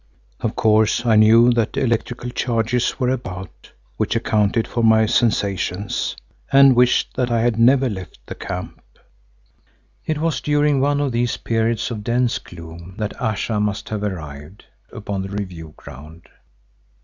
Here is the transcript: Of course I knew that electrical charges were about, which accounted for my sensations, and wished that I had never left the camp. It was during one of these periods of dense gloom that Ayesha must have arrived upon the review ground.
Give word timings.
Of 0.39 0.55
course 0.55 1.05
I 1.05 1.15
knew 1.15 1.51
that 1.51 1.77
electrical 1.77 2.31
charges 2.31 2.99
were 2.99 3.11
about, 3.11 3.71
which 3.97 4.15
accounted 4.15 4.67
for 4.67 4.83
my 4.83 5.05
sensations, 5.05 6.15
and 6.51 6.75
wished 6.75 7.15
that 7.17 7.29
I 7.29 7.41
had 7.41 7.59
never 7.59 7.87
left 7.87 8.17
the 8.25 8.33
camp. 8.33 8.81
It 10.03 10.17
was 10.17 10.41
during 10.41 10.81
one 10.81 11.01
of 11.01 11.11
these 11.11 11.37
periods 11.37 11.91
of 11.91 12.03
dense 12.03 12.39
gloom 12.39 12.95
that 12.97 13.21
Ayesha 13.21 13.59
must 13.59 13.89
have 13.89 14.01
arrived 14.01 14.65
upon 14.91 15.21
the 15.21 15.29
review 15.29 15.75
ground. 15.77 16.27